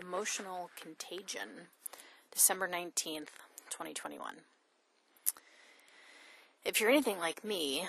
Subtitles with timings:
[0.00, 1.68] Emotional Contagion,
[2.32, 3.34] December 19th,
[3.68, 4.36] 2021.
[6.64, 7.88] If you're anything like me,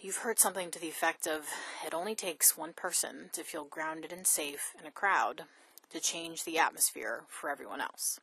[0.00, 1.46] you've heard something to the effect of
[1.84, 5.42] it only takes one person to feel grounded and safe in a crowd
[5.90, 8.20] to change the atmosphere for everyone else.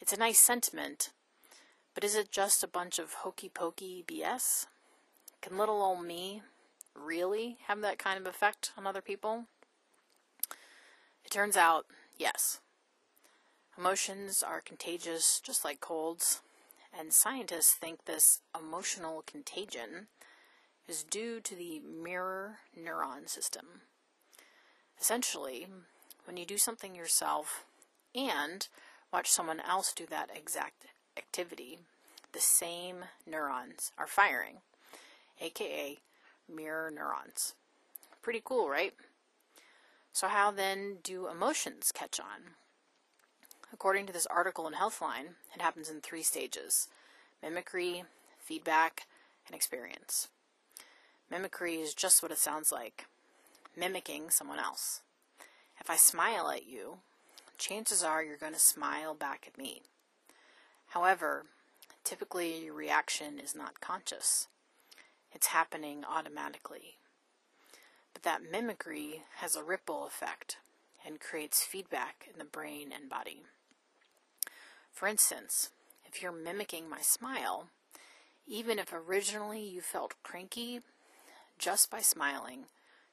[0.00, 1.10] It's a nice sentiment,
[1.94, 4.66] but is it just a bunch of hokey pokey BS?
[5.40, 6.42] Can little old me
[6.96, 9.44] really have that kind of effect on other people?
[11.26, 11.86] It turns out,
[12.16, 12.60] yes.
[13.76, 16.40] Emotions are contagious just like colds,
[16.96, 20.06] and scientists think this emotional contagion
[20.86, 23.80] is due to the mirror neuron system.
[25.00, 25.66] Essentially,
[26.26, 27.64] when you do something yourself
[28.14, 28.68] and
[29.12, 30.86] watch someone else do that exact
[31.18, 31.80] activity,
[32.30, 34.58] the same neurons are firing,
[35.40, 35.98] aka
[36.48, 37.54] mirror neurons.
[38.22, 38.94] Pretty cool, right?
[40.16, 42.54] So, how then do emotions catch on?
[43.70, 46.88] According to this article in Healthline, it happens in three stages
[47.42, 48.02] mimicry,
[48.38, 49.06] feedback,
[49.46, 50.28] and experience.
[51.30, 53.04] Mimicry is just what it sounds like
[53.76, 55.02] mimicking someone else.
[55.78, 57.00] If I smile at you,
[57.58, 59.82] chances are you're going to smile back at me.
[60.86, 61.44] However,
[62.04, 64.48] typically your reaction is not conscious,
[65.30, 66.96] it's happening automatically.
[68.16, 70.56] But that mimicry has a ripple effect
[71.04, 73.42] and creates feedback in the brain and body.
[74.90, 75.68] For instance,
[76.06, 77.68] if you're mimicking my smile,
[78.46, 80.80] even if originally you felt cranky,
[81.58, 82.64] just by smiling,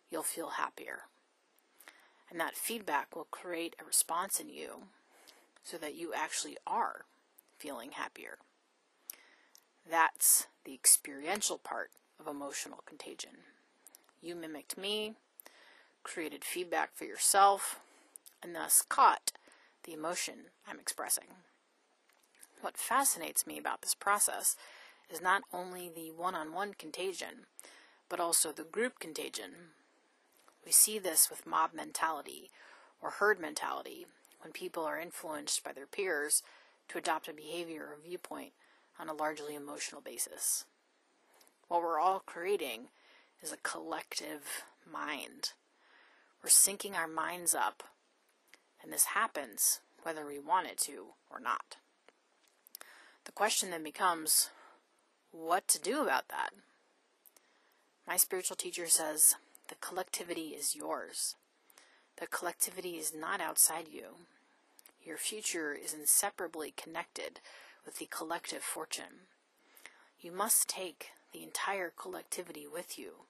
[0.09, 1.01] you'll feel happier.
[2.31, 4.83] And that feedback will create a response in you
[5.65, 7.03] so that you actually are
[7.59, 8.37] feeling happier.
[9.85, 11.89] That's the experiential part
[12.21, 13.52] of emotional contagion.
[14.23, 15.15] You mimicked me,
[16.01, 17.81] created feedback for yourself,
[18.41, 19.33] and thus caught
[19.83, 21.25] the emotion I'm expressing.
[22.61, 24.55] What fascinates me about this process
[25.09, 27.47] is not only the one on one contagion,
[28.07, 29.51] but also the group contagion.
[30.65, 32.49] We see this with mob mentality
[33.01, 34.05] or herd mentality
[34.39, 36.43] when people are influenced by their peers
[36.87, 38.53] to adopt a behavior or viewpoint
[38.97, 40.63] on a largely emotional basis.
[41.67, 42.87] What we're all creating
[43.43, 45.51] is a collective mind.
[46.41, 47.83] We're syncing our minds up,
[48.81, 51.75] and this happens whether we want it to or not.
[53.25, 54.49] The question then becomes
[55.31, 56.51] what to do about that?
[58.07, 59.35] My spiritual teacher says
[59.67, 61.35] the collectivity is yours.
[62.19, 64.27] The collectivity is not outside you.
[65.03, 67.41] Your future is inseparably connected
[67.85, 69.27] with the collective fortune.
[70.21, 73.25] You must take the entire collectivity with you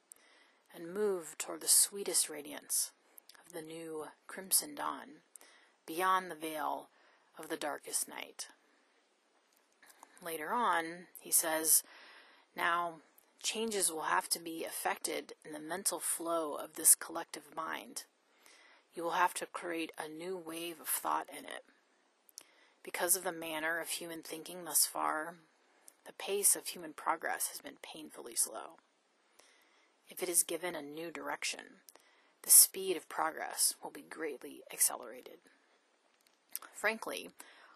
[0.76, 2.92] and move toward the sweetest radiance
[3.46, 5.22] of the new crimson dawn,
[5.86, 6.90] beyond the veil
[7.38, 8.48] of the darkest night
[10.24, 11.84] later on, he says,
[12.56, 12.96] now
[13.42, 18.04] changes will have to be effected in the mental flow of this collective mind.
[18.94, 21.66] You will have to create a new wave of thought in it.
[22.84, 25.36] Because of the manner of human thinking thus far,
[26.06, 28.78] the pace of human progress has been painfully slow.
[30.10, 31.82] If it is given a new direction,
[32.44, 35.38] the speed of progress will be greatly accelerated.
[36.74, 37.30] Frankly,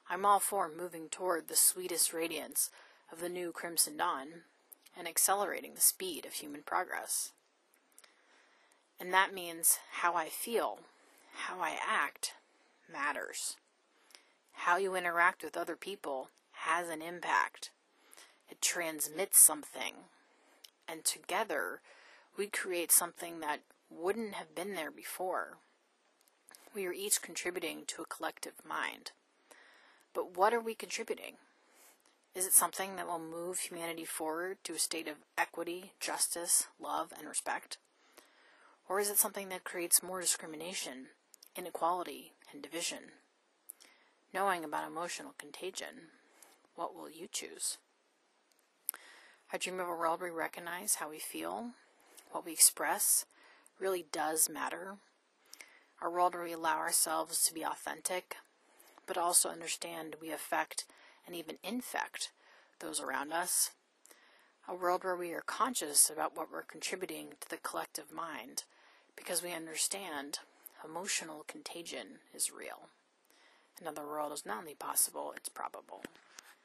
[0.10, 2.70] I'm all for moving toward the sweetest radiance
[3.12, 4.28] of the new crimson dawn
[4.98, 7.32] and accelerating the speed of human progress.
[9.00, 10.80] And that means how I feel,
[11.34, 12.34] how I act
[12.92, 13.58] matters.
[14.52, 17.70] How you interact with other people has an impact.
[18.50, 19.94] It transmits something.
[20.88, 21.82] And together,
[22.38, 25.58] we create something that wouldn't have been there before.
[26.76, 29.12] We are each contributing to a collective mind.
[30.14, 31.34] But what are we contributing?
[32.36, 37.12] Is it something that will move humanity forward to a state of equity, justice, love,
[37.18, 37.80] and respect?
[38.88, 41.08] Or is it something that creates more discrimination,
[41.56, 43.12] inequality, and division?
[44.34, 46.12] Knowing about emotional contagion,
[46.76, 47.80] what will you choose?
[49.52, 51.72] I dream of a world where we recognize how we feel,
[52.32, 53.26] what we express,
[53.80, 54.98] really does matter.
[56.02, 58.36] A world where we allow ourselves to be authentic,
[59.06, 60.86] but also understand we affect
[61.26, 62.32] and even infect
[62.80, 63.72] those around us.
[64.68, 68.64] A world where we are conscious about what we're contributing to the collective mind
[69.16, 70.40] because we understand
[70.86, 72.90] emotional contagion is real.
[73.82, 76.04] Another world is not only possible, it's probable.